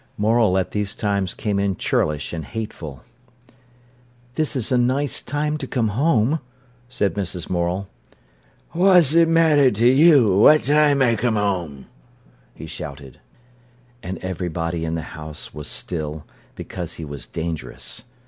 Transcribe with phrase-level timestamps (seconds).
[0.17, 3.03] Morel at these times came in churlish and hateful.
[4.33, 6.39] "This is a nice time to come home,"
[6.89, 7.51] said Mrs.
[7.51, 7.87] Morel.
[8.73, 11.85] "Wha's it matter to yo' what time I come whoam?"
[12.55, 13.19] he shouted.
[14.01, 16.25] And everybody in the house was still,
[16.55, 18.05] because he was dangerous.